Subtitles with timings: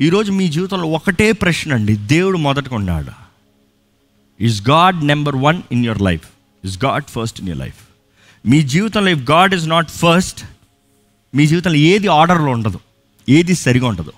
[0.00, 1.96] ఈరోజు మీ జీవితంలో ఒకటే ప్రశ్న అండి.
[1.96, 3.12] దేవుడు మొదటగా ఉన్నాడు
[4.40, 6.28] is God number one in your life
[6.64, 7.74] is God first in your life
[8.48, 10.44] మీ జీవితంలో if God is not first
[11.34, 12.80] మీ జీవితంలో ఏది ఆర్డర్లో ఉండదు?
[13.28, 14.12] ఏది సరిగా ఉండదు?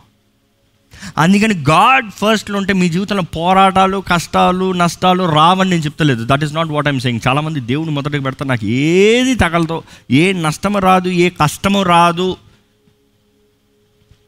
[1.19, 6.27] అందుకని గాడ్ ఫస్ట్లో ఉంటే మీ జీవితంలో పోరాటాలు కష్టాలు నష్టాలు రావని నేను చెప్తలేదు.
[6.31, 8.49] That is not what I'm saying చాలామంది దేవుడు మొదటికి పెడతారు.
[8.49, 12.37] నాకు ఏది తగలదు ఏ నష్టము రాదు ఏ కష్టము రాదు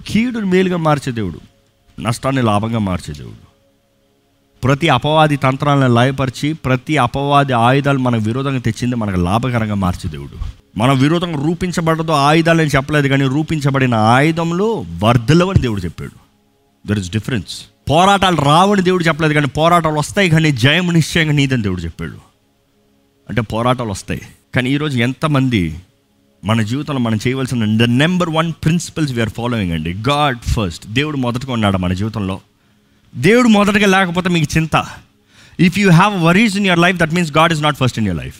[0.08, 1.40] కీడుని మేలుగా మార్చే దేవుడు
[2.00, 3.48] నష్టాన్ని లాభంగా మార్చే దేవుడు.
[4.64, 10.38] ప్రతి అపవాది తంత్రాలను లయపరిచి ప్రతి అపవాది ఆయుధాలు మనకు విరోధంగా తెచ్చింది మనకు లాభకరంగా మార్చే దేవుడు.
[10.78, 16.28] మన విరోధంగా రూపించబడదో ఆయుధాలు అని చెప్పలేదు కానీ రూపించబడిన ఆయుధంలో వర్ధలవని దేవుడు చెప్పాడు.
[16.88, 21.80] దర్ ఇస్ డిఫరెన్స్ పోరాటాలు రావని దేవుడు చెప్పలేదు కానీ పోరాటాలు వస్తాయి కానీ జయం నిశ్చయంగా నీదని దేవుడు
[21.80, 22.18] చెప్పాడు.
[23.28, 24.20] అంటే పోరాటాలు వస్తాయి.
[24.54, 25.78] కానీ ఈరోజు ఎంతమంది
[26.44, 29.94] మన జీవితంలో మనం చేయవలసిన the number one principles we're following అండి.
[29.94, 32.40] గాడ్ ఫస్ట్ దేవుడు మొదటగా ఉన్నాడు మన జీవితంలో.
[33.16, 34.86] దేవుడు మొదటగా లేకపోతే మీకు చింత.
[35.60, 38.24] If you have worries in your life that means God is not first in your
[38.24, 38.38] life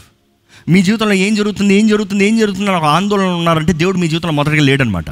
[0.69, 4.33] మీ జీవితంలో ఏం జరుగుతుంది ఏం జరుగుతుంది ఏం జరుగుతుంది అని ఒక ఆందోళన ఉన్నారంటే దేవుడు మీ జీవితంలో
[4.33, 5.11] మొదటగా లేడనమాట.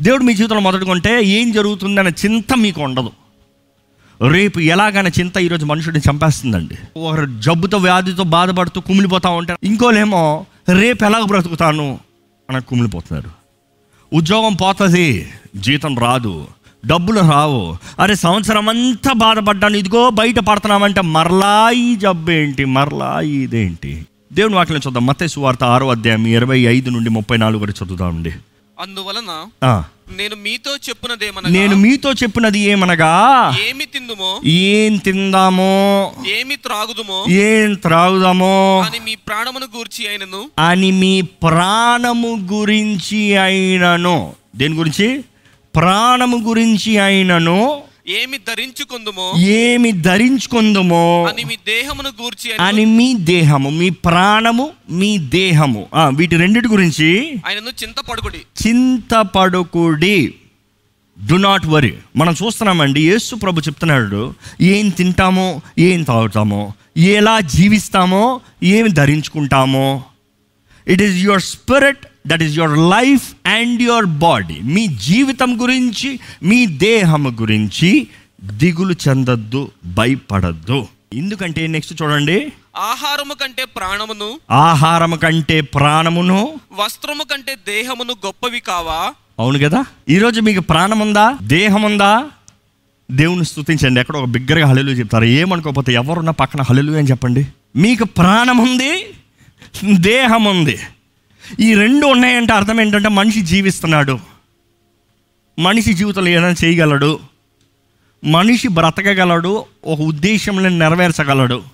[0.00, 3.10] దేవుడు మీ జీవితంలో మొదటగా ఉంటే ఏం జరుగుతుంది అనే చింత మీకు ఉండదు.
[4.28, 6.78] రేపు ఎలాగైనా చింత ఈరోజు మనుషుడిని చంపేస్తుందండి.
[6.96, 9.66] ఒకరు జబ్బుతో వ్యాధితో బాధపడుతూ కుమిలిపోతా ఉంటారు.
[9.66, 11.98] ఇంకోలేమో రేపు ఎలాగ బ్రతుకుతాను?
[12.50, 13.30] అని కుమిలిపోతున్నారు
[14.16, 16.46] ఉద్యోగం పోతుంది జీతం రాదు
[16.86, 17.76] డబ్బులు రావు.
[18.00, 24.06] అరే సంవత్సరం అంతా బాధపడ్డాను ఇదిగో బయట పడుతున్నామంటే మరలా ఈ జబ్బు ఏంటి మరలా ఇదేంటి?
[24.32, 25.06] దేవుని వాక్యం చూద్దాం.
[25.06, 28.32] మత్తే సువార్త ఆరో అధ్యాయం ఇరవై ఐదు నుండి ముప్పై నాలుగు వరకు చదువుదామండి.
[28.80, 29.30] అందువలన
[30.12, 33.56] నేను మీతో చెప్పున్నదేమనగా నేను మీతో చెప్పినది ఏమనగా?
[33.68, 34.40] ఏమి తిందుమో?
[34.44, 36.12] ఏం తిందామో?
[36.38, 37.24] ఏమి త్రాగుదుమో?
[37.28, 38.82] ఏం త్రాగుదామో?
[38.86, 40.50] అని మీ ప్రాణమును గూర్చి అయినను?
[40.58, 44.34] అని మీ ప్రాణము గురించి అయినను.
[44.56, 45.24] దేని గురించి?
[45.74, 47.82] ప్రాణము గురించి అయినను.
[48.06, 55.86] ఏమి ధరించుకుందుమో ఏమి ధరించుకుందమో అని మీ దేహమును గూర్చి అని మీ దేహము మీ ప్రాణము మీ దేహము.
[56.14, 57.08] వీటి రెండిటి గురించి
[57.46, 58.40] ఆయనను చింతపడుకుడి.
[58.62, 60.34] చింతపడుకుడి.
[61.18, 68.90] డు నాట్ వరీ మనం చూస్తున్నామండి యేసు ప్రభు చెప్తున్నాడు ఏం తింటామో ఏం తాగుతామో ఎలా జీవిస్తామో ఏమి
[68.92, 70.04] ధరించుకుంటామో.
[70.88, 76.66] It is your spirit that is your life and your body మీ జీవితం గురించి మీ
[76.66, 78.08] దేహం గురించి
[78.44, 80.86] దిగులు చెందొద్దు భయపడద్దు.
[81.14, 82.52] ఎందుకంటే నెక్స్ట్ చూడండి.
[82.76, 89.12] ఆహారము కంటే ప్రాణమును ఆహారము కంటే ప్రాణమును వస్త్రము కంటే దేహమును గొప్పవి కావా?
[89.38, 89.84] అవును కదా?
[90.08, 92.24] ఈరోజు మీకు ప్రాణం ఉందా దేహం ఉందా
[93.10, 94.00] దేవుని స్తుతించండి.
[94.00, 95.24] ఎక్కడ ఒక బిగ్గరగా హలెలు చెప్తారు.
[95.24, 97.46] ఏమనుకోకపోతే ఎవరున్నా పక్కన హలెలు అని చెప్పండి.
[97.76, 99.06] మీకు ప్రాణం ఉంది
[99.84, 100.78] దేహం ఉంది
[101.60, 104.18] ఈ రెండు ఉన్నాయంటే అర్థం ఏంటంటే మనిషి జీవిస్తున్నాడు.
[105.58, 107.20] మనిషి జీవితంలో ఏదైనా చేయగలడు.
[108.24, 109.64] మనిషి బ్రతకగలడు.
[109.84, 111.64] ఒక ఉద్దేశంలో నెరవేర్చగలడు.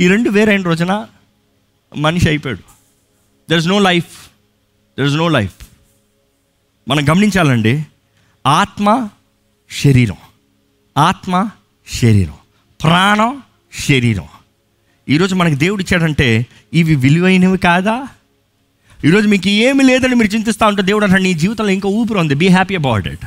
[0.00, 1.06] ఈ రెండు వేరైన రోజున?
[1.96, 2.60] మనిషి అయిపోయాడు.
[3.50, 4.30] There is no life
[4.98, 5.66] there is no life
[6.88, 7.86] మనం గమనించాలండి.
[8.46, 9.08] ఆత్మ
[9.70, 10.16] శరీరం.
[10.98, 11.50] ఆత్మ
[11.94, 12.34] శరీరం.
[12.82, 13.42] ప్రాణం
[13.88, 14.26] శరీరం.
[15.08, 18.08] ఈరోజు మనకి దేవుడు ఇచ్చాడంటే ఇవి విలువైనవి కాదా?
[19.04, 22.34] ఈరోజు మీకు ఏమి లేదని మీరు చింతిస్తూ ఉంటే దేవుడు అంటే నీ జీవితంలో ఇంకా ఊపిరి ఉంది.
[22.34, 23.26] బీ హ్యాపీ అబౌట్ ఇట్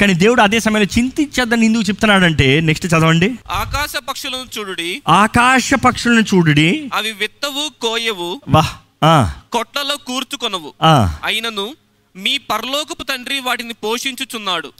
[0.00, 3.34] కానీ దేవుడు అదే సమయంలో చింతించద్దని ఎందుకు చెప్తున్నాడంటే నెక్స్ట్ చదవండి.
[3.50, 5.02] ఆకాశ పక్షులను చూడుడి.
[5.08, 6.90] ఆకాశ పక్షులను చూడుడి.
[6.94, 8.40] అవి విత్తవు కోయవు.
[8.48, 10.74] వాహ్ కొట్లలో కూర్చుకొనవు.
[11.24, 11.74] అయినను
[12.16, 14.72] మీ పరలోకపు తండ్రి వాటిని పోషించుచున్నాడు.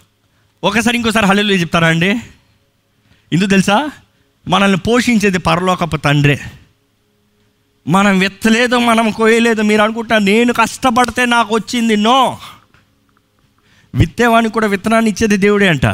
[0.64, 2.10] ఒకసారి ఇంకోసారి హల్లెలూయా చెప్తారా అండి?
[3.32, 3.90] ఎందుకు తెలుసా?
[4.48, 6.40] మనల్ని పోషించేది పరలోకపు తండ్రే.
[7.88, 12.38] మనం విత్తలేదు మనం కోయలేదు మీరు అనుకుంటా నేను కష్టపడితే నాకు వచ్చింది నో.
[13.94, 15.86] విత్తేవానికి కూడా విత్తనాన్ని ఇచ్చేది దేవుడే అంట.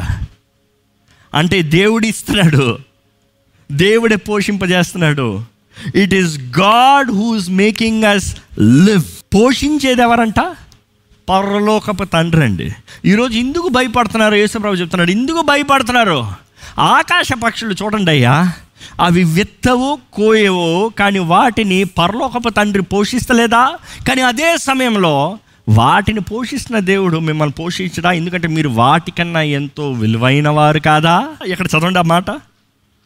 [1.33, 2.77] అంటే దేవుడు ఇస్తున్నాడు.
[3.71, 5.45] దేవుడే పోషింపజేస్తున్నాడు.
[5.95, 9.03] It is God who's making us live
[9.35, 10.39] పోషించేది ఎవరంట?
[11.29, 12.71] పరలోకపు తండ్రి అండి.
[13.05, 14.35] ఈరోజు ఎందుకు భయపడుతున్నారు?
[14.35, 16.25] యేసుప్రభు చెప్తున్నాడు ఎందుకు భయపడుతున్నారు?
[16.79, 18.53] ఆకాశ పక్షులు చూడండి అయ్యా.
[18.99, 23.77] అవి విత్తవు కోయవు కానీ వాటిని పరలోకపు తండ్రి పోషిస్తలేదా?
[24.07, 25.37] కానీ అదే సమయంలో
[25.69, 28.11] వాటిని పోషిస్తున్న దేవుడు మిమ్మల్ని పోషించడా?
[28.11, 31.35] ఎందుకంటే మీరు వాటికన్నా ఎంతో విలువైన వారు కాదా?
[31.45, 32.29] ఇక్కడ చదవండి ఆ మాట.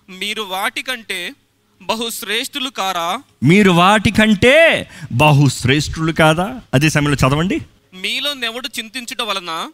[0.10, 1.34] మీరు వాటికంటే
[1.82, 3.20] బహు శ్రేష్ఠులు కారా?
[3.44, 6.62] మీరు వాటికంటే బహుశ్రేష్ఠులు కాదా?
[6.74, 7.62] అదే సమయంలో చదవండి.
[7.94, 9.70] మీలో నెవడు చింతించుట వలన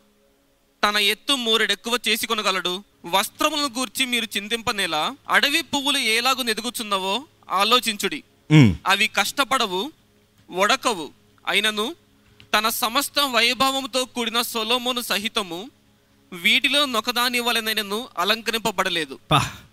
[0.83, 2.83] తన ఎత్తు మూరెడెక్కువ చేసుకొనగలడు.
[3.06, 8.24] వస్త్రములను గూర్చి మీరు చింతింపనేలా అడవి పువ్వులు ఏలాగు నెదుగుచున్నవో ఆలోచించుడి.
[8.88, 9.91] అవి కష్టపడవు
[10.51, 11.09] వడకవు.
[11.47, 11.95] అయినను
[12.57, 15.59] తన సమస్త వైభవముతో కూడిన సొలోమోను సహితము
[16.33, 19.19] వీటిలో నొకదాని వలనైనను అలంకరింపబడలేదు.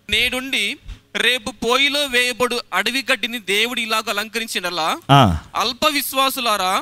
[0.09, 0.77] నేడుండి
[1.15, 4.89] రేపు పోయిలో వేయబడు అడవి గడ్డిని దేవుడు ఇలాగ అలంకరించినలా
[5.55, 6.73] అల్ప విశ్వాసులారా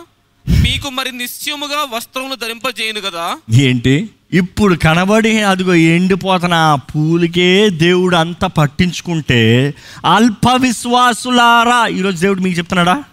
[0.64, 3.26] మీకు మరి నిశ్చయముగా వస్త్రములు ధరింపజేయను కదా
[3.62, 4.10] ఏంటి?
[4.34, 9.74] ఇప్పుడు కనబడి అదిగో ఎండిపోతున్న ఆ పూలకే దేవుడు అంత పట్టించుకుంటే
[10.16, 11.88] అల్ప విశ్వాసులారా.
[11.88, 13.04] ఈరోజు దేవుడు మీకు చెప్తున్నాడా?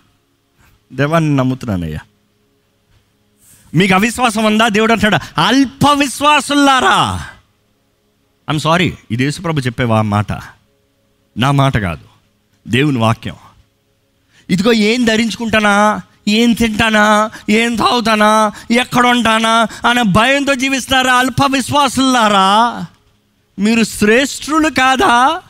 [0.92, 1.98] దేవాన్ని నమ్ముతున్నానయ్యా.
[3.74, 4.68] మీకు అవిశ్వాసం ఉందా?
[4.68, 7.26] దేవుడు అంటున్నాడా అల్ప విశ్వాసులారా.
[8.50, 10.32] ఐమ్ సారీ ఇది యేసుప్రభు చెప్పేవా మాట.
[11.36, 12.04] నా మాట కాదు
[12.68, 13.34] దేవుని వాక్యం.
[14.50, 16.00] ఇదిగో ఏం ధరించుకుంటానా?
[16.28, 17.31] ఏం తింటానా?
[17.50, 18.52] ఏం తాగుతానా?
[18.70, 22.84] ఎక్కడ ఉంటానా అనే భయంతో జీవిస్తారా అల్ప విశ్వాసులారా.
[23.58, 25.40] మీరు శ్రేష్ఠులు కాదా?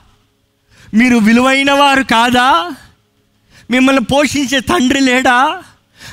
[0.94, 2.70] మీరు విలువైన వారు కాదా?
[3.70, 5.62] మిమ్మల్ని పోషించే తండ్రి లేడా?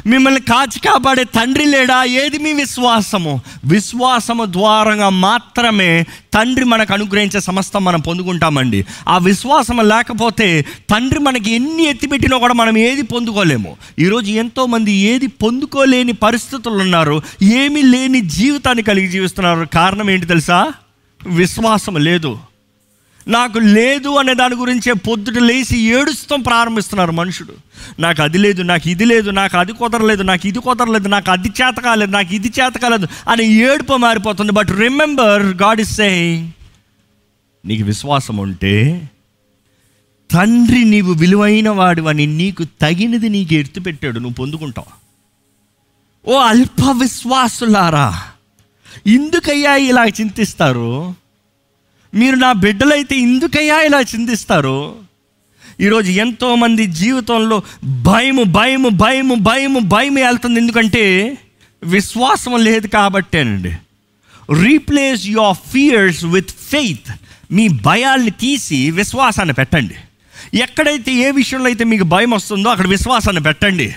[0.06, 2.04] మిమ్మల్ని కాచి కాపాడే తండ్రి లేడా?
[2.04, 3.42] ఏది మీ విశ్వాసము?
[3.66, 8.86] విశ్వాసము ద్వారంగా మాత్రమే తండ్రి మనకు అనుగ్రహించే సమస్తం మనం పొందుకుంటామండి.
[9.08, 13.76] ఆ విశ్వాసం లేకపోతే తండ్రి మనకి ఎన్ని ఎత్తిపెట్టినా కూడా మనం ఏది పొందుకోలేము.
[14.00, 19.68] ఈరోజు ఎంతోమంది ఏది పొందుకోలేని పరిస్థితులు ఉన్నారు ఏమీ లేని జీవితాన్ని కలిగి జీవిస్తున్నారు.
[19.74, 20.74] కారణం ఏంటి తెలుసా?
[21.28, 22.38] విశ్వాసం లేదు.
[23.28, 27.54] నాకు లేదు అనే దాని గురించే పొద్దుట లేచి ఏడుస్తాం ప్రారంభిస్తున్నారు మనుషుడు.
[28.00, 31.76] నాకు అది లేదు నాకు ఇది లేదు నాకు అది కుదరలేదు నాకు ఇది కుదరలేదు నాకు అది చేత
[31.80, 34.52] కాలేదు నాకు ఇది చేత కాలేదు అని ఏడుపు మారిపోతుంది.
[34.52, 36.52] But remember God is saying
[37.66, 39.10] నీకు విశ్వాసం ఉంటే
[40.34, 44.92] తండ్రి నీవు విలువైన వాడివని నీకు తగినది నీకు ఎత్తుపెట్టాడు నువ్వు పొందుకుంటావు.
[46.32, 48.22] ఓ అల్ప విశ్వాసులారా
[49.08, 51.16] ఎందుకయ్యా ఇలా చింతిస్తారు?
[52.14, 54.78] మీరు నా బిడ్డలైతే ఎందుకయ్యా ఇలా చిందిస్తారు?
[55.82, 57.58] ఈరోజు ఎంతోమంది జీవితంలో
[58.10, 60.60] భయము భయము భయము భయము భయం వెళ్తుంది.
[60.60, 61.04] ఎందుకంటే
[61.84, 63.74] విశ్వాసం లేదు కాబట్టేనండి.
[64.66, 67.12] Replace your fears with faith
[67.52, 69.96] మీ భయాల్ని తీసి విశ్వాసాన్ని పెట్టండి.
[70.66, 73.88] ఎక్కడైతే ఏ విషయంలో అయితే మీకు భయం వస్తుందో అక్కడ విశ్వాసాన్ని పెట్టండి.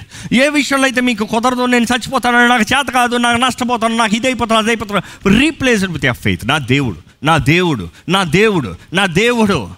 [0.43, 5.03] ఏ విషయంలో అయితే మీకు కుదరదు నేను చచ్చిపోతాను నాకు చేత కాదు నాకు నష్టపోతాను నాకు ఇదైపోతాను అదైపోతాను
[5.41, 9.69] రీప్లేస్ విత్ యర్ ఫెయిత్ నా దేవుడు నా దేవుడు నా దేవుడు నా దేవుడు.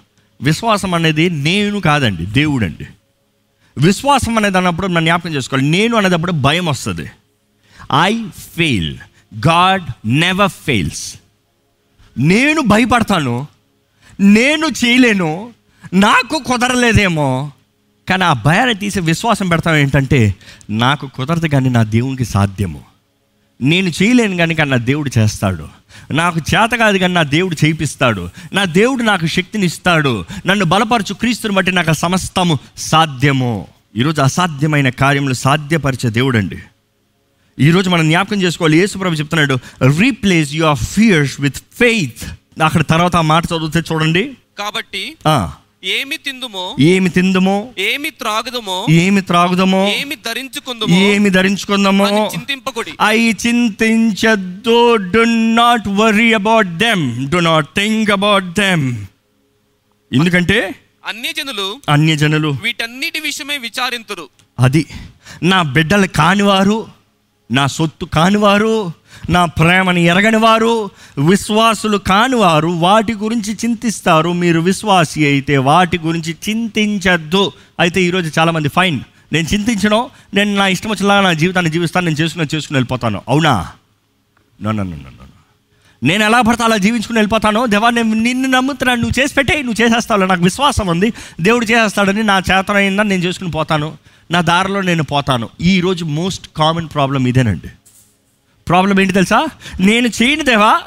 [0.43, 2.87] విశ్వాసం అనేది నేను కాదండి దేవుడు అండి
[3.79, 5.71] విశ్వాసం అనేది అన్నప్పుడు నన్ను జ్ఞాపకం చేసుకోవాలి.
[5.71, 7.11] నేను అనేటప్పుడు భయం వస్తుంది.
[8.03, 8.25] I
[8.57, 8.97] fail
[9.49, 11.15] God never fails
[12.19, 13.47] నేను భయపడతాను.
[14.21, 15.53] నేను చేయలేను.
[15.95, 17.53] నాకు కుదరలేదేమో.
[18.09, 20.35] కానీ ఆ భయాన్ని తీసి విశ్వాసం పెడతాం ఏంటంటే
[20.71, 22.88] నాకు కుదరదు కానీ నా దేవునికి సాధ్యము.
[23.61, 25.69] నేను చేయలేను కానీ కానీ నా దేవుడు చేస్తాడు.
[26.11, 31.55] నాకు చేత కాదు కానీ నా దేవుడు చేయిస్తాడు నా దేవుడు నాకు శక్తిని ఇస్తాడు నన్ను బలపరచు క్రీస్తుని
[31.55, 33.67] బట్టి నాకు సమస్తము సాధ్యము.
[33.97, 36.59] ఈరోజు అసాధ్యమైన కార్యములు సాధ్యపరిచే దేవుడు అండి
[37.59, 38.79] ఈరోజు మనం జ్ఞాపకం చేసుకోవాలి.
[38.79, 39.59] యేసుప్రభు చెప్తున్నాడు
[40.01, 42.25] replace your fears with faith
[42.63, 44.37] అక్కడ తర్వాత ఆ మాట చదివితే చూడండి.
[44.59, 45.17] కాబట్టి
[45.85, 52.93] ఏమి తిందుమో ఏమి తిందమో ఏమి త్రాగుదమో ఏమి త్రాగుదమో ఏమి ధరించుకుందుమో ఏమి ధరించుకుందామో చింతింపకుడి.
[53.03, 54.97] I చింతించద్దు.
[54.97, 55.23] Do
[55.55, 59.07] not worry about them do not think about them
[60.13, 60.75] ఎందుకంటే
[61.07, 64.29] అన్యజనులు అన్యజనులు వీటన్నిటి విషయమే విచారింతురు.
[64.61, 64.87] అది
[65.43, 66.87] నా బిడ్డలు కానివారు
[67.51, 68.93] నా సొత్తు కానివారు
[69.31, 70.91] నా ప్రేమని ఎరగని వారు
[71.29, 77.53] విశ్వాసులు కానివారు వాటి గురించి చింతిస్తారు మీరు విశ్వాసి అయితే వాటి గురించి చింతించద్దు.
[77.81, 79.01] అయితే ఈరోజు చాలామంది ఫైన్
[79.33, 83.23] నేను చింతించను నేను నా ఇష్టం వచ్చేలా నా జీవితాన్ని జీవిస్తాను నేను చేసుకుని చేసుకుని వెళ్ళిపోతాను.
[83.29, 83.69] అవునా?
[84.63, 85.09] No no no no.
[86.03, 87.67] నేను ఎలా పడతా అలా జీవించుకుని వెళ్ళిపోతాను?
[87.67, 91.13] దేవా నేను నిన్ను నమ్ముతున్నాను నువ్వు చేసి పెట్టే నువ్వు చేసేస్తావు నాకు విశ్వాసం ఉంది.
[91.41, 93.99] దేవుడు చేసేస్తాడని నా చేతనైందని నేను చేసుకుని పోతాను.
[94.31, 95.49] నా దారిలో నేను పోతాను.
[95.61, 97.69] ఈరోజు మోస్ట్ కామన్ ప్రాబ్లం ఇదేనండి.
[98.69, 99.47] ప్రాబ్లం ఏంటి తెలుసా?
[99.81, 100.81] నేను చేయను దేవా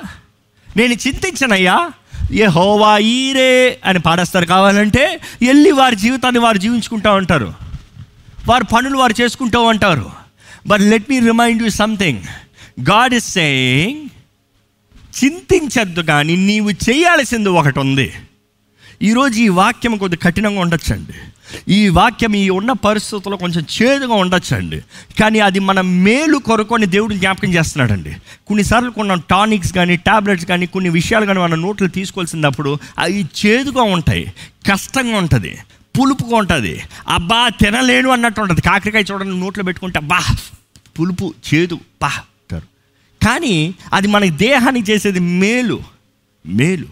[0.77, 1.89] నేను చింతించనయ్యా.
[2.32, 7.53] ఏ హోవా ఈరే అని పాడేస్తారు కావాలంటే వెళ్ళి వారి జీవితాన్ని వారు జీవించుకుంటూ ఉంటారు.
[8.48, 10.12] వారి పనులు వారు చేసుకుంటూ ఉంటారు.
[10.68, 12.20] But let me remind you something
[12.89, 14.10] God is saying
[15.24, 18.13] చింతించద్దు కానీ నీవు చేయాల్సింది ఒకటి ఉంది
[19.01, 21.13] ఈరోజు ఈ వాక్యం కొద్ది కఠినంగా ఉండొచ్చండి.
[21.74, 24.82] ఈ వాక్యం ఈ ఉన్న పరిస్థితుల్లో కొంచెం చేదుగా ఉండొచ్చండి.
[25.20, 28.15] కానీ అది మన మేలు కొరకొని దేవుడు జ్ఞాపకం చేస్తున్నాడండి.
[28.48, 34.34] కొన్నిసార్లు కొన్ని టానిక్స్ కానీ టాబ్లెట్స్ కానీ కొన్ని విషయాలు కానీ మన నోట్లు తీసుకోవాల్సినప్పుడు అవి చేదుగా ఉంటాయి
[34.72, 35.58] కష్టంగా ఉంటుంది
[36.00, 36.82] పులుపుగా ఉంటుంది.
[37.08, 38.62] అబ్బా తినలేను అన్నట్టు ఉంటుంది.
[38.62, 40.20] కాకరకాయ చూడండి నోట్లో పెట్టుకుంటే అబ్బా
[41.00, 42.12] పులుపు చేదు పా.
[43.25, 45.79] కానీ అది మన దేహానికి చేసేది మేలు.
[46.47, 46.85] మేలు.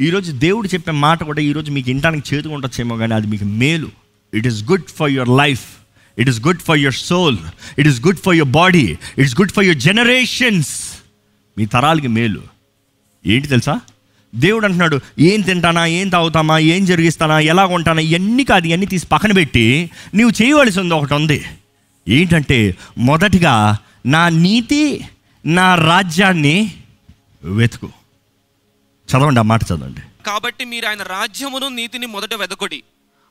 [0.00, 3.88] ఈరోజు దేవుడు చెప్పే మాట కూడా ఈరోజు మీకు ఇంటానికి చేతుగా ఉండొచ్చేమో కానీ అది మీకు మేలు.
[4.34, 5.64] It is good for your life
[6.18, 7.36] it is good for your soul
[7.78, 10.80] it is good for your body it's good for your generations
[11.58, 12.42] మీ తరాలకి మేలు.
[13.26, 13.80] ఏంటి తెలుసా?
[14.34, 15.86] దేవుడు అంటున్నాడు ఏం తింటానా?
[15.86, 16.58] ఏం తాగుతామా?
[16.58, 17.40] ఏం జరిగిస్తానా?
[17.40, 18.00] ఎలా ఉంటానా?
[18.00, 21.44] ఇవన్నీ కాదు ఇవన్నీ తీసి పక్కన పెట్టి నీవు చేయవలసింది ఒకటి ఉంది.
[22.08, 25.04] ఏంటంటే మొదటిగా నా నీతి
[25.46, 26.74] నా రాజ్యాన్ని
[27.42, 27.88] వెతుకు.
[29.10, 30.00] చదవండి ఆ మాట చదవండి.
[30.26, 32.82] కాబట్టి మీరు ఆయన రాజ్యమును నీతిని మొదట వెదకొడి.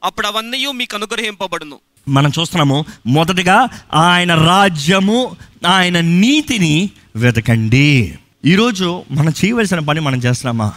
[0.03, 1.79] అప్పుడు అవన్నీ మీకు అనుగ్రహింపబడును.
[2.07, 5.35] మనం చూస్తున్నాము మొదటగా ఆయన రాజ్యము
[5.67, 8.17] ఆయన నీతిని వెతకండి.
[8.45, 10.73] ఈరోజు మనం చేయవలసిన పని మనం చేస్తున్నామా?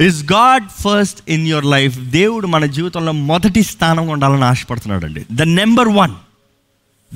[0.00, 5.42] Is God first in your life దేవుడు మన జీవితంలో మొదటి స్థానం ఉండాలని ఆశపడుతున్నాడు అండి the
[5.42, 6.12] number one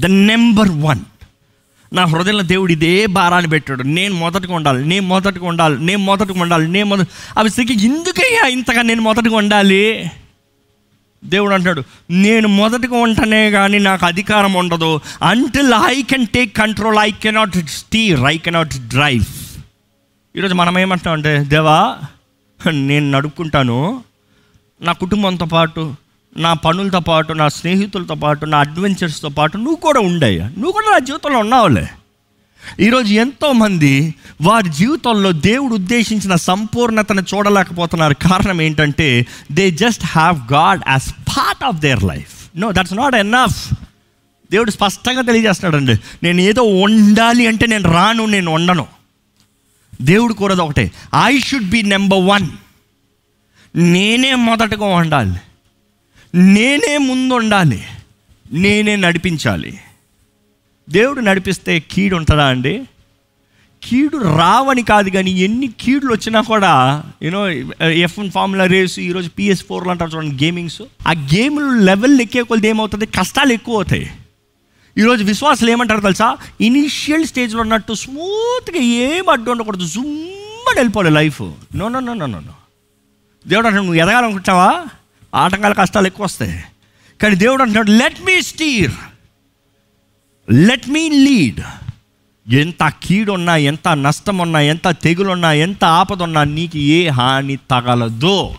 [0.01, 1.01] the number one
[1.93, 3.83] నా హృదయంలో దేవుడు ఇదే భారాన్ని పెట్టాడు.
[3.83, 7.09] నేను మొదటగా ఉండాలి నేను మొదటగా ఉండాలి నేను మొదటగా ఉండాలి నేను మొదటి
[7.39, 10.11] అవి సిగ్గు ఎందుకయ్యా ఇంతగా నేను మొదటగా ఉండాలి?
[11.25, 15.01] దేవుడు అంటాడు నేను మొదటగా ఉంటనే కానీ నాకు అధికారం ఉండదు.
[15.23, 19.25] Until I can take control I cannot steer I cannot drive
[20.37, 21.99] ఈరోజు మనం ఏమంటాం అంటే దేవా
[22.71, 24.05] నేను నడుపుకుంటాను
[24.81, 25.95] నా కుటుంబంతో పాటు
[26.37, 30.49] నా పనులతో పాటు నా స్నేహితులతో పాటు నా అడ్వెంచర్స్తో పాటు నువ్వు కూడా ఉండయ్యా.
[30.49, 31.89] నువ్వు కూడా నా జీవితంలో ఉన్నావులే.
[32.81, 38.15] ఈరోజు ఎంతోమంది వారి జీవితంలో దేవుడు ఉద్దేశించిన సంపూర్ణతను చూడలేకపోతున్నారు.
[38.15, 43.75] కారణం ఏంటంటే they just have God as part of their life no that's not enough
[44.53, 45.95] దేవుడు స్పష్టంగా తెలియజేస్తున్నాడండి.
[46.23, 48.87] నేను ఏదో వండాలి అంటే నేను రాను నేను వండను
[50.03, 50.93] దేవుడు కోరదు ఒకటే
[51.25, 52.49] I should be number one
[53.77, 55.41] నేనే మొదటగా వండాలి
[56.35, 57.83] నేనే ముందుండాలి.
[58.53, 59.81] నేనే నడిపించాలి.
[60.91, 62.85] దేవుడు నడిపిస్తే కీడు ఉంటుందా అండి?
[63.85, 67.51] కీడు రావని కాదు కానీ ఎన్ని కీడులు వచ్చినా కూడా you know
[67.91, 72.69] F one formula race ఈరోజు పిఎస్ ఫోర్లు అంటారు చూడండి గేమింగ్స్ ఆ గేమ్లు లెవెల్ ఎక్కే కొలది
[72.69, 73.07] ఏమవుతుంది?
[73.07, 74.11] కష్టాలు ఎక్కువ అవుతాయి.
[74.99, 76.37] ఈరోజు విశ్వాసాలు ఏమంటారు తెలుసా?
[76.61, 79.87] ఇనిషియల్ స్టేజ్లో ఉన్నట్టు స్మూత్గా ఏం అడ్డు ఉండకూడదు.
[79.87, 81.43] జుమ్మని వెళ్ళిపోవాలి life
[81.77, 82.41] no no no no no
[83.47, 84.85] దేవుడు అంటే నువ్వు ఎదగాలనుకుంటావా
[85.35, 86.65] ఆటంకాల కష్టాలు ఎక్కువ వస్తాయి.
[87.23, 88.93] కానీ దేవుడు అంటున్నాడు let me steer
[90.51, 91.61] let me lead
[92.53, 98.51] ఎంత కీడున్నా ఎంత నష్టం ఉన్నా ఎంత తెగులున్నా ఎంత ఆపద ఉన్నా నీకు ఏ హాని తగలదు.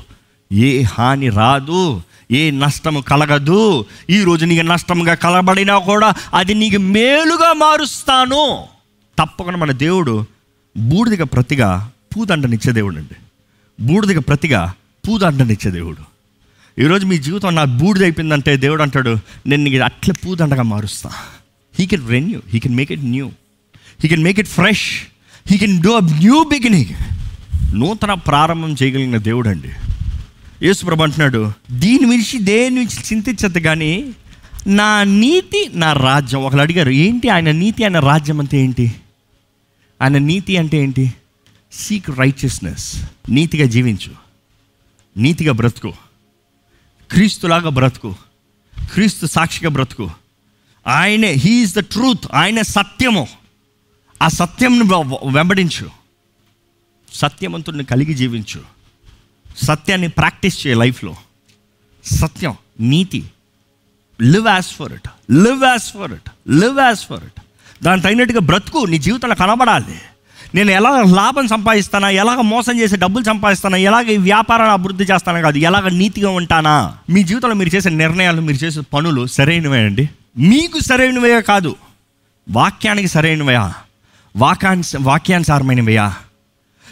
[0.52, 2.02] ఏ హాని రాదు.
[2.32, 3.86] ఏ నష్టము కలగదు.
[4.10, 8.64] ఈరోజు నీకు నష్టంగా కలబడినా కూడా అది నీకు మేలుగా మారుస్తాను.
[9.20, 10.26] తప్పకుండా మన దేవుడు
[10.78, 13.16] బూడిదిగా ప్రతిగా పూదండనిచ్చే దేవుడు అండి
[13.80, 14.74] బూడిదిగా ప్రతిగా
[15.08, 16.13] పూదండనిచ్చే దేవుడు.
[16.80, 21.10] ఈరోజు మీ జీవితం నా బూడిద అయిపోయిందంటే దేవుడు అంటాడు నేను నీకు అట్లే పూదండగా మారుస్తా.
[21.80, 23.28] He can renew he can make it new
[24.04, 25.02] he can make it fresh
[25.52, 26.96] he can do a new beginning
[27.76, 29.70] నూతన ప్రారంభం చేయగలిగిన దేవుడు అండి
[30.66, 34.12] యేసుప్రభు అంటున్నాడు దీని నుంచి దేని నుంచి చింతించద్దు కానీ
[34.68, 36.44] నా నీతి నా రాజ్యం.
[36.44, 38.94] ఒకరు అడిగారు ఏంటి ఆయన నీతి ఆయన రాజ్యం అంటే ఏంటి?
[40.02, 41.14] ఆయన నీతి అంటే ఏంటి?
[41.72, 44.12] సీక్ రైచియస్నెస్ నీతిగా జీవించు.
[45.18, 45.94] నీతిగా బ్రతుకు.
[47.14, 48.16] క్రీస్తులాగా బ్రతుకు.
[48.94, 50.12] క్రీస్తు సాక్షిగా బ్రతుకు.
[50.88, 53.28] ఆయనే హీఈస్ ద ట్రూత్ ఆయనే సత్యము.
[54.22, 54.86] ఆ సత్యంను
[55.32, 55.90] వెంబడించు.
[57.14, 58.64] సత్యవంతుడిని కలిగి జీవించు.
[59.66, 61.16] సత్యాన్ని ప్రాక్టీస్ చేయ లైఫ్లో.
[62.04, 63.32] సత్యం నీతి.
[64.22, 67.42] Live as for it live as for it live as for it
[67.84, 68.86] దాని తగినట్టుగా బ్రతుకు.
[68.86, 70.00] నీ జీవితంలో కనబడాలి.
[70.56, 72.10] నేను ఎలా లాభం సంపాదిస్తానా?
[72.10, 73.78] ఎలాగ మోసం చేసి డబ్బులు సంపాదిస్తానా?
[73.78, 76.94] ఎలాగ ఈ వ్యాపారాన్ని అభివృద్ధి చేస్తానా కాదు ఎలాగ నీతిగా ఉంటానా?
[77.10, 80.10] మీ జీవితంలో మీరు చేసే నిర్ణయాలు మీరు చేసే పనులు సరైనవే అండి.
[80.38, 81.76] మీకు సరైనవే కాదు
[82.50, 83.74] వాక్యానికి సరైనవయా
[84.36, 86.14] వాకాన్స్ వాక్యానుసారమైనవయా?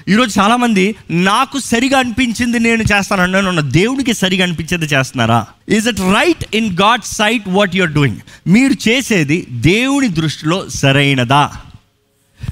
[0.08, 5.46] ఈరోజు చాలామంది నాకు సరిగా అనిపించింది నేను చేస్తాను అన్న దేవుడికి సరిగా అనిపించేది చేస్తున్నారా?
[5.70, 11.52] Is it right in God sight what you're doing మీరు చేసేది దేవుని దృష్టిలో సరైనదా?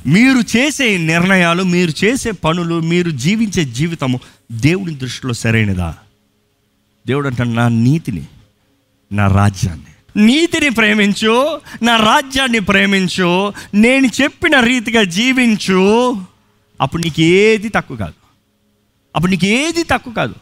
[0.10, 4.20] మీరు చేసే నిర్ణయాలు మీరు చేసే పనులు మీరు జీవించే జీవితము
[4.52, 5.96] దేవుని దృష్టిలో సరైనదా?
[7.08, 8.26] దేవుడు అంటే నా నీతిని
[9.12, 10.22] నా రాజ్యాన్ని.
[10.24, 16.14] నీతిని ప్రేమించు నా రాజ్యాన్ని ప్రేమించు నేను చెప్పిన రీతిగా జీవించు.
[16.82, 18.14] అప్పుడు నీకు ఏది తక్కువ కాదు.
[19.16, 20.36] అప్పుడు నీకు ఏది తక్కువ కాదు.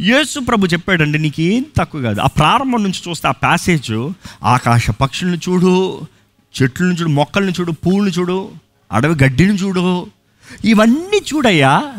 [0.00, 2.20] యేసు ప్రభు చెప్పాడండి నీకు ఏది తక్కువ కాదు.
[2.20, 4.12] ఆ ప్రారంభం నుంచి చూస్తే ఆ ప్యాసేజ్
[4.44, 6.00] ఆకాశ పక్షులను చూడు
[6.62, 8.63] చెట్లను చూడు మొక్కలను చూడు పూలను చూడు
[8.94, 10.06] అడవి గడ్డిని చూడు.
[10.64, 11.92] ఇవన్నీ చూడయ్యా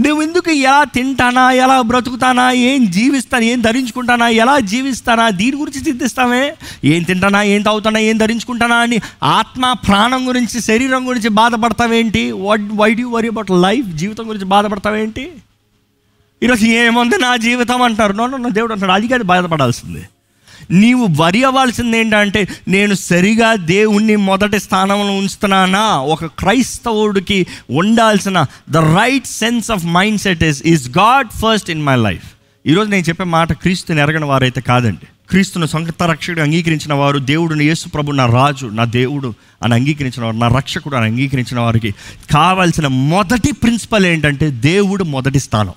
[0.00, 6.54] నువ్వు ఎందుకు ఎలా తింటానా ఎలా బ్రతుకుతానా ఏం జీవిస్తానా ఏం ధరించుకుంటానా ఎలా జీవిస్తానా దీని గురించి చింతిస్తామే
[6.84, 12.30] ఏం తింటానా ఏం తాగుతానా ఏం ధరించుకుంటానా అని ఆత్మ ప్రాణం గురించి శరీరం గురించి బాధపడతావేంటి?
[12.30, 15.32] What why do worry about life జీవితం గురించి బాధపడతావేంటి?
[16.42, 18.12] ఈరోజు ఏముంది నా జీవితం అంటారు.
[18.12, 18.92] నో నో, దేవుడు అంటాడు.
[18.92, 20.02] అది కాదు బాధపడాల్సింది.
[20.70, 25.98] నీవు వరి అవ్వాల్సింది ఏంటంటే నేను సరిగా దేవుణ్ణి మొదటి స్థానంలో ఉంచుతున్నానా?
[25.98, 31.96] ఒక క్రైస్తవుడికి ఉండాల్సిన the right sense of mind set is is God first in my
[31.96, 32.24] life
[32.66, 35.06] ఈరోజు నేను చెప్పే మాట క్రీస్తుని ఎరగని వారైతే కాదండి.
[35.30, 40.36] క్రీస్తును సొంత రక్షకుడు అంగీకరించిన వారు దేవుడుని యేసు ప్రభు నా రాజు నా దేవుడు అని అంగీకరించిన వారు
[40.36, 41.94] నా రక్షకుడు అని అంగీకరించిన వారికి
[42.32, 45.72] కావాల్సిన మొదటి ప్రిన్సిపల్ ఏంటంటే దేవుడు మొదటి స్థానం.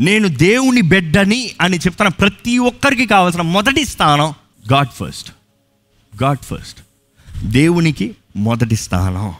[0.00, 4.34] నేను దేవుని బిడ్డని అని చెప్తున్న ప్రతి ఒక్కరికి కావాల్సిన మొదటి స్థానం
[4.72, 5.32] గాడ్ ఫస్ట్.
[6.22, 6.80] God first.
[7.44, 9.34] దేవునికి మొదటి స్థానం.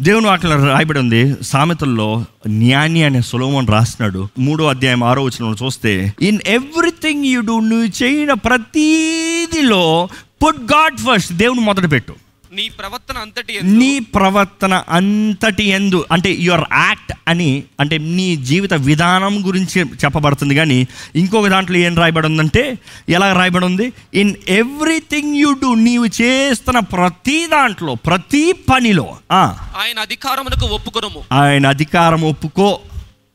[0.00, 6.40] దేవుని వాటిలో రాయబడి ఉంది సామెతల్లో న్యాని అనే సులోమన్ రాసినాడు మూడో అధ్యాయం ఆరో వచ్చిన చూస్తే ఇన్
[6.46, 10.08] ఎవ్రీథింగ్ యూ డూ నువ్వు చేయిన ప్రతీదిలో
[10.46, 12.14] పుట్ గాడ్ ఫస్ట్ దేవుని మొదట పెట్టు.
[12.52, 16.04] నీ ప్రవర్తన అంతటి నీ ప్రవర్తన అంతటి ఎందు.
[16.12, 20.54] అంటే యువర్ యాక్ట్ అని అంటే నీ జీవిత విధానం గురించి చెప్పబడుతుంది.
[20.54, 20.78] కానీ
[21.16, 22.78] ఇంకొక దాంట్లో ఏం రాయబడి ఉందంటే
[23.08, 30.66] ఎలా రాయబడి ఉంది ఇన్ ఎవ్రీథింగ్ యూ డూ నీవు చేస్తున్న ప్రతి దాంట్లో ప్రతి పనిలో ఆయన అధికారమునకు
[30.66, 31.22] ఒప్పుకొనము.
[31.32, 32.78] ఆయన అధికారం ఒప్పుకో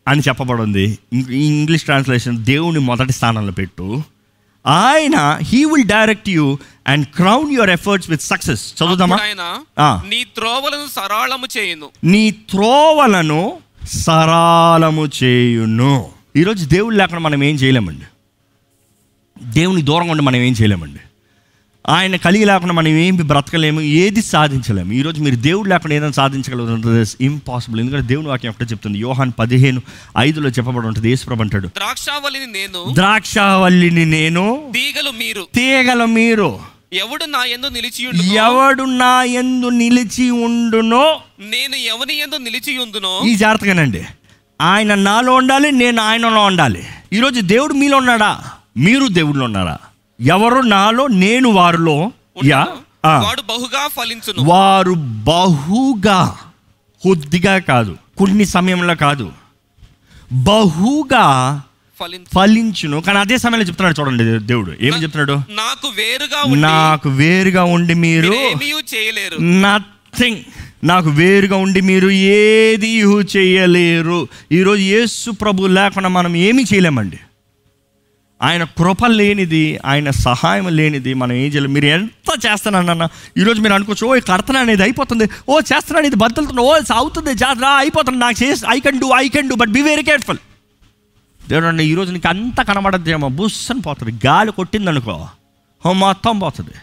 [0.08, 0.98] అని చెప్పబడింది.
[1.14, 4.04] ఇంగ్లీష్ ట్రాన్స్లేషన్ దేవుని మొదటి స్థానంలో పెట్టు.
[4.68, 9.16] ఆయన he will direct you and crown your efforts with success చదువుదామా?
[9.16, 9.60] ఆయన.
[10.06, 11.90] నీ త్రోవలను సరళము చేయును.
[12.04, 16.10] నీ త్రోవలను సరాలము చేయును.
[16.36, 18.06] ఈరోజు దేవుడు లేకుండా మనం ఏం చేయలేమండి.
[19.44, 21.00] దేవుని దూరంగా ఉండి మనం ఏం చేయలేమండి.
[21.90, 24.94] ఆయన కలిగి లేకుండా మనం ఏమి బ్రతకలేము ఏది సాధించలేము.
[24.94, 29.00] ఈరోజు మీరు దేవుడు లేకుండా ఏదైనా సాధించగలుగుతుంది ఇంపాసిబుల్ ఎందుకంటే దేవుని వాక్యం ఒకటే చెప్తుంది.
[29.00, 29.82] యోహాన్ పదిహేను
[30.18, 31.10] ఐదులో చెప్పబడి ఉంటుంది.
[31.10, 36.60] యేసుప్రభు అంటాడు ద్రాక్షావళిని నేను ద్రాక్షావల్లిని నేను తీగలు మీరు తీగల మీరు
[36.94, 44.06] ఎవడు నా ఎందు నిలిచియుండు ఎవడు నా ఎందు నిలిచి ఉండునో నేను ఎవని ఎందు నిలిచియుందునో ఈ జాగ్రత్తగానండి.
[44.62, 46.88] ఆయన నాలో ఉండాలి నేను ఆయనలో ఉండాలి.
[47.14, 48.44] ఈరోజు దేవుడు మీలో ఉన్నాడా?
[48.78, 49.78] మీరు దేవుడిలో ఉన్నారా?
[50.22, 52.12] ఎవరు నాలో నేను వారిలో.
[52.46, 52.68] యా.
[53.06, 54.44] వాడు బహుగా ఫలించును.
[54.44, 56.38] వారు బహుగా
[57.04, 59.32] కొద్దిగా కాదు కొన్ని సమయంలో కాదు
[60.32, 61.62] బహుగా
[62.00, 62.26] ఫలించు.
[62.36, 63.02] ఫలించును.
[63.02, 64.72] కానీ అదే సమయంలో చెప్తున్నాడు చూడండి దేవుడు.
[64.82, 65.34] ఏమి చెప్తున్నాడు?
[65.34, 68.34] నాకు వేరుగా నాకు వేరుగా ఉండి మీరు
[68.96, 69.38] చేయలేరు.
[69.42, 70.38] నథింగ్.
[70.84, 72.98] నాకు వేరుగా ఉండి మీరు ఏది
[73.38, 74.28] చేయలేరు.
[74.52, 77.20] ఈరోజు యేసు ప్రభు లేకుండా మనం ఏమీ చేయలేమండి.
[78.48, 83.08] ఆయన కృప లేనిది ఆయన సహాయం లేనిది మనం ఏం చేయలేము మీరు ఎంత చేస్తానన్న
[83.42, 85.26] ఈరోజు మీరు అనుకోవచ్చు ఓ కడతన అనేది అయిపోతుంది.
[85.52, 88.20] ఓ చేస్తున్నాను ఇది బద్దలుతున్నా ఓ అవుతుంది జాతర అయిపోతుంది.
[88.26, 90.42] నాకు చేసి I can do I can do but be very careful
[91.42, 94.12] దేవుడు అంటే ఈరోజు నీకు అంత కనబడద్దేమో బుస్ అని పోతుంది.
[94.28, 95.16] గాలి కొట్టిందనుకో
[95.86, 96.76] ఓ మొత్తం పోతుంది.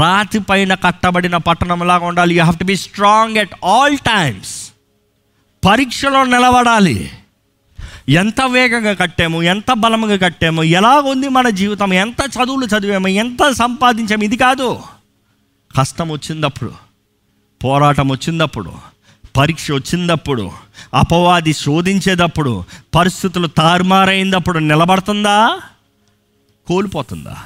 [0.00, 2.32] రాతి పైన కట్టబడిన పట్టణంలాగా ఉండాలి.
[2.38, 4.52] You have to be strong at all times
[5.62, 6.98] పరీక్షలో నిలబడాలి.
[8.08, 14.24] ఎంత వేగంగా కట్టాము ఎంత బలంగా కట్టాము ఎలా ఉంది మన జీవితం ఎంత చదువులు చదివాము ఎంత సంపాదించాము
[14.24, 14.82] ఇది కాదు.
[15.78, 16.72] కష్టం వచ్చిందప్పుడు
[17.64, 18.72] పోరాటం వచ్చిందప్పుడు
[19.36, 20.50] పరీక్ష వచ్చిందప్పుడు
[20.94, 25.60] అపవాది శోధించేటప్పుడు పరిస్థితులు తారుమారైనప్పుడు నిలబడుతుందా?
[26.66, 27.36] కోల్పోతుందా?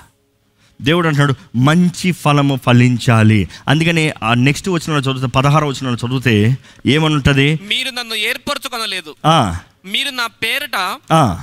[0.82, 3.48] దేవుడు అంటున్నాడు మంచి ఫలము ఫలించాలి.
[3.68, 9.14] అందుకని ఆ నెక్స్ట్ వచ్చిన చదివితే పదహారు వచ్చిన చదివితే ఏమని ఉంటుంది మీరు నన్ను ఏర్పరచుకొనలేదు.
[9.84, 10.76] మీరు నా పేరట.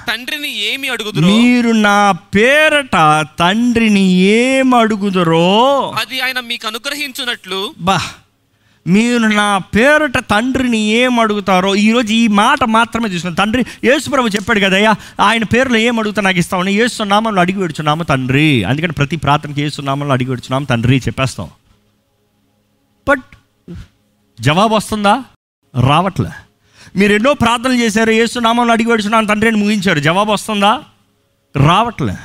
[0.07, 1.27] తండ్రిని ఏమి అడుగుదురో?
[1.27, 2.97] మీరు నా పేరట
[3.39, 4.05] తండ్రిని
[4.37, 5.49] ఏం అడుగుదరో?
[6.01, 8.01] అది ఆయన మీకు అనుగ్రహించున్నట్లు బా
[8.87, 11.75] మీరు నా పేరట తండ్రిని ఏం అడుగుతారో?
[11.75, 16.73] ఈరోజు ఈ మాట మాత్రమే చూసిన తండ్రి యేసుప్రభు చెప్పాడు కదయ్యా ఆయన పేరులో ఏం అడుగుతా నాకు ఇస్తామని
[16.73, 18.63] యేసు నామంలో అడిగి పెడుచున్నాము తండ్రి.
[18.63, 21.49] అందుకని ప్రతి ప్రార్థనకి యేసు నామంలో అడిగి పెడుచున్నాము తండ్రి చెప్పేస్తాం.
[23.09, 23.27] బట్
[24.41, 25.23] జవాబు వస్తుందా?
[25.87, 26.29] రావట్లే.
[26.95, 30.79] మీరు ఎన్నో ప్రార్థనలు చేశారు యేసు నామంలో అడిగి పెడుచున్నాను తండ్రి అని ముగించారు జవాబు వస్తుందా?
[31.55, 32.15] రావట్లే.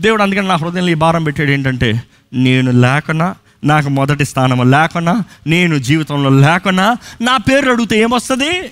[0.00, 3.34] దేవుడు అందుకని నా హృదయంలో ఈ భారం పెట్టాడు ఏంటంటే నేను లేకనా?
[3.64, 8.70] నాకు మొదటి స్థానం లేకున్నా నేను జీవితంలో లేకున్నా నా పేరు అడిగితే ఏమొస్తుంది?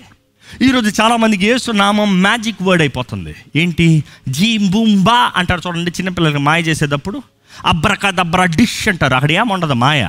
[0.62, 3.34] ఈరోజు చాలామందికి యేసు నామం మ్యాజిక్ వర్డ్ అయిపోతుంది.
[3.56, 4.04] ఏంటి?
[4.28, 5.06] జీ బూమ్
[5.36, 7.22] అంటారు చూడండి చిన్నపిల్లలకి మాయ చేసేటప్పుడు.
[7.66, 9.14] అబ్రక దబ్రా డిష్ అంటారు.
[9.14, 10.08] అక్కడ ఏముండదు మాయ.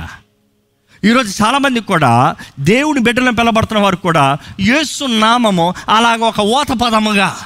[1.06, 7.36] ఈరోజు చాలామంది కూడా దేవుని బిడ్డలను పిలబడుతున్న వారు కూడా యేసు నామము అలాగ ఒక ఓత పదముగా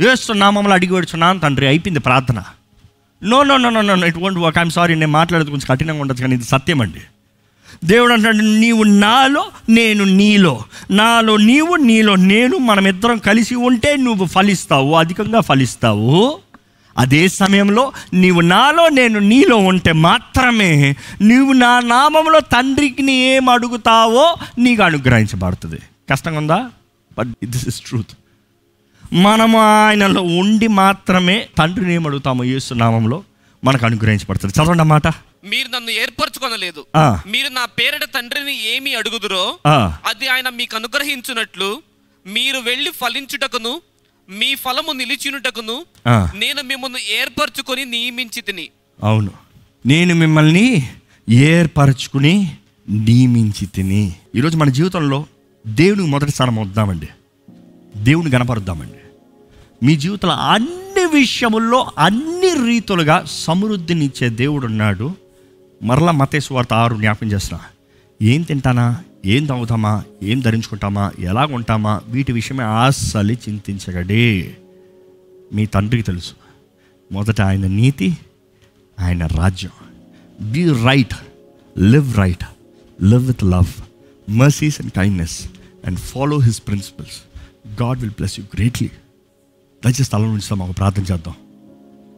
[0.00, 2.42] యేసు నామంలో అడిగి పెడుచున్నాను తండ్రి అయిపోయింది ప్రార్థన.
[3.22, 6.20] No no no no no it won't work I'm sorry నేను మాట్లాడేది కొంచెం కఠినంగా ఉండదు
[6.20, 7.02] కానీ ఇది సత్యం అండి.
[7.84, 10.64] దేవుడు అంటాడు నీవు నాలో నేను నీలో.
[10.90, 16.38] నాలో నీవు నీలో నేను మనమిద్దరం కలిసి ఉంటే నువ్వు ఫలిస్తావు అధికంగా ఫలిస్తావు.
[16.96, 24.26] అదే సమయంలో నీవు నాలో నేను నీలో ఉంటే మాత్రమే నీవు నా నామంలో తండ్రికి నీ ఏం అడుగుతావో
[24.58, 25.78] నీకు అనుగ్రహించబడుతుంది.
[26.10, 26.70] కష్టంగా ఉందా
[27.18, 28.14] బట్ దిస్ ఇస్ ట్రూత్
[29.12, 33.18] మనము ఆయనలో ఉండి మాత్రమే తండ్రిని ఏం అడుగుతామో యేసు నామంలో
[33.64, 34.54] మనకు అనుగ్రహించబడుతుంది.
[34.54, 35.06] చదవండి అన్నమాట
[35.44, 36.80] మీరు నన్ను ఏర్పరచుకొనలేదు.
[37.26, 39.44] మీరు నా పేరిట తండ్రిని ఏమి అడుగుదురో
[40.10, 41.82] అది ఆయన మీకు అనుగ్రహించున్నట్లు
[42.26, 43.72] మీరు వెళ్ళి ఫలించుటకును
[44.30, 45.84] మీ ఫలము నిలిచినుటకును.
[46.34, 48.68] నేను మిమ్మల్ని ఏర్పరచుకొని నియమించి తిని.
[49.02, 49.30] అవును.
[49.86, 50.88] నేను మిమ్మల్ని
[51.30, 52.56] ఏర్పరచుకుని
[52.90, 54.14] నియమించి తిని.
[54.36, 55.26] ఈరోజు మన జీవితంలో
[55.66, 57.08] దేవునికి మొదటి స్థానం వద్దామండి.
[57.96, 58.92] దేవుని గణపరుద్దామండి
[59.86, 65.14] మీ జీవితంలో అన్ని విషయముల్లో అన్ని రీతులుగా సమృద్ధినిచ్చే దేవుడు ఉన్నాడు
[65.82, 67.64] మరలా మతేసు వార్త ఆరు జ్ఞాపకం చేస్తున్నా.
[68.22, 69.02] ఏం తింటానా?
[69.26, 70.04] ఏం తాగుతామా?
[70.22, 71.12] ఏం ధరించుకుంటామా?
[71.18, 72.00] ఎలా ఉంటామా?
[72.08, 74.56] వీటి విషయమే ఆశలి చింతించగడే
[75.54, 76.34] మీ తండ్రికి తెలుసు.
[77.12, 78.18] మొదట ఆయన నీతి
[79.00, 79.70] ఆయన రాజ్యం.
[80.52, 81.14] Be right
[81.78, 82.44] live right
[83.02, 83.82] live with love
[84.30, 85.48] mercies and kindness
[85.86, 87.42] and follow his principles
[87.82, 88.88] God will bless you greatly
[89.84, 91.34] దయచేసి స్థలం నుంచి మాకు ప్రార్థన చేద్దాం.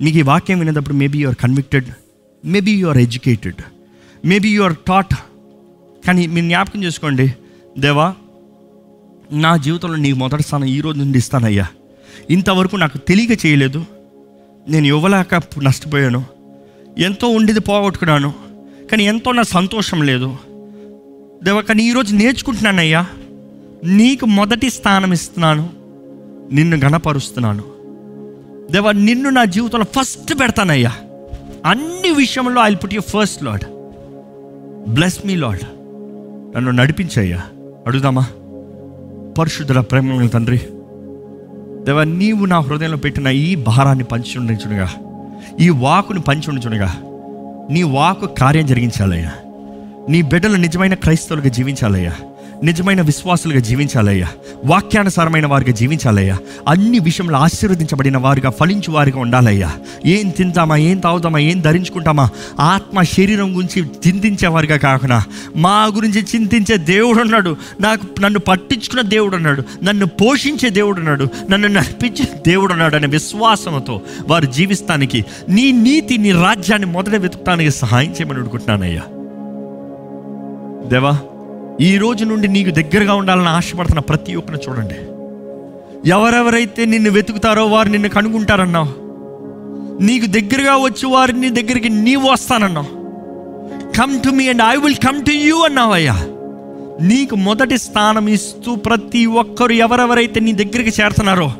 [0.02, 1.86] మీకు ఈ వాక్యం వినేటప్పుడు maybe you are convicted
[2.44, 3.62] maybe you are educated
[4.26, 5.14] maybe you are taught
[6.06, 7.34] కానీ మీరు జ్ఞాపకం చేసుకోండి.
[7.78, 8.14] దేవా
[9.32, 11.66] నా జీవితంలో నీకు మొదటి స్థానం ఈ రోజు నుండి ఇస్తానయ్యా.
[12.30, 13.84] ఇంతవరకు నాకు తెలియక చేయలేదు.
[14.68, 16.24] నేను ఇవ్వలేక నష్టపోయాను.
[16.98, 18.32] ఎంతో ఉండేది పోగొట్టుకున్నాను.
[18.90, 20.36] కానీ ఎంతో నా సంతోషం లేదు.
[21.44, 23.06] దేవా కానీ ఈరోజు నేర్చుకుంటున్నానయ్యా.
[23.84, 25.70] నీకు మొదటి స్థానం ఇస్తున్నాను.
[26.52, 27.64] నిన్ను గణపరుస్తున్నాను
[28.72, 30.92] దేవా నిన్ను నా జీవితంలో ఫస్ట్ పెడతానయ్యా.
[31.66, 33.64] అన్ని విషయంలో I put you first Lord
[34.88, 35.60] bless me Lord
[36.56, 37.40] నన్ను నడిపించయ్యా.
[37.86, 38.26] అడుగుదామా?
[39.38, 40.60] పరిశుద్ధుల ప్రేమ తండ్రి
[41.84, 44.90] దేవా నీవు నా హృదయంలో పెట్టిన ఈ భారాన్ని పంచి ఉండించునుగా.
[45.60, 46.94] ఈ వాకుని పంచి ఉండించునుగా.
[47.70, 49.32] నీ వాకు కార్యం జరిగించాలయ్యా.
[50.08, 52.12] నీ బిడ్డలు నిజమైన క్రైస్తవులుగా జీవించాలయ్యా.
[52.64, 54.28] నిజమైన విశ్వాసులుగా జీవించాలయ్యా.
[54.64, 56.38] వాక్యానుసారమైన వారిగా జీవించాలయ్యా.
[56.68, 59.72] అన్ని విషయంలో ఆశీర్వదించబడిన వారిగా ఫలించు వారిగా ఉండాలయ్యా.
[60.06, 65.24] ఏం తింటామా ఏం తాగుతామా ఏం ధరించుకుంటామా ఆత్మ శరీరం గురించి చింతించేవారిగా కాకుండా
[65.56, 71.68] మా గురించి చింతించే దేవుడు ఉన్నాడు నాకు నన్ను పట్టించుకున్న దేవుడు ఉన్నాడు నన్ను పోషించే దేవుడు ఉన్నాడు నన్ను
[71.68, 78.38] నడిపించే దేవుడు ఉన్నాడు అనే విశ్వాసంతో వారు జీవిస్తానికి నీ నీతి నీ రాజ్యాన్ని మొదట వెతుకటానికి సహాయం చేయమని
[78.38, 79.02] అడుగుతున్నానయ్యా.
[80.88, 81.18] దేవా
[81.80, 84.94] ఈ రోజు నుండి నీకు దగ్గరగా ఉండాలని ఆశపడుతున్న ప్రతి ఒక్కరిని చూడండి.
[86.08, 88.88] ఎవరెవరైతే నిన్ను వెతుకుతారో వారు నిన్ను కనుగొంటారన్నావు.
[90.04, 92.86] నీకు దగ్గరగా వచ్చి వారిని దగ్గరికి నీవు వస్తానన్నావు.
[93.98, 96.14] Come to me and I will come to you అన్నావయ్యా
[97.00, 101.52] నీకు మొదటి స్థానం ఇస్తూ ప్రతి ఒక్కరు ఎవరెవరైతే నీ దగ్గరికి చేరుతున్నారో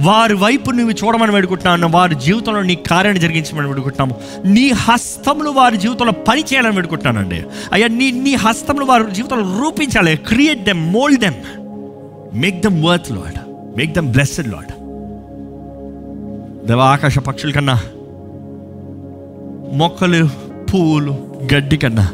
[0.00, 4.46] వారి వైపు నువ్వు చూడమని వేడుకుంటున్నాను వారి జీవితంలో నీ కార్యాన్ని జరిగించమని వేడుకుంటున్నాము.
[4.46, 7.42] నీ హస్తములు వారి జీవితంలో పని చేయాలని వేడుకుంటున్నానండి.
[7.72, 10.16] అయ్యా నీ నీ హస్తములు వారి జీవితంలో రూపించాలి.
[10.16, 11.34] Create them mould them
[12.34, 13.38] make them worth Lord
[13.76, 14.72] make them blessed Lord
[16.66, 17.80] దేవ ఆకాశ పక్షుల కన్నా
[19.72, 20.28] మొక్కలు
[20.74, 21.16] పువ్వులు
[21.54, 22.10] గడ్డి కన్నా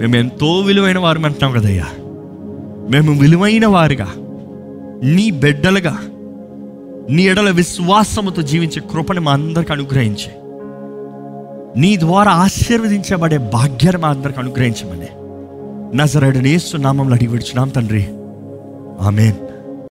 [0.00, 1.86] మేము ఎంతో విలువైన వారు అంటున్నాం కదయ్యా.
[2.90, 4.08] మేము విలువైన వారుగా
[5.04, 5.98] నీ బిడ్డలుగా
[7.10, 10.30] నీ ఎడల విశ్వాసముతో జీవించే కృపని మా అందరికి అనుగ్రహించి.
[11.80, 15.08] నీ ద్వారా ఆశీర్వదించబడే భాగ్యాన్ని మా అందరికి అనుగ్రహించమని.
[15.96, 16.38] నజరడు
[16.76, 18.06] నామంలో అడిగి విడుచున్నాం తండ్రి.
[19.00, 19.45] ఆమెన్.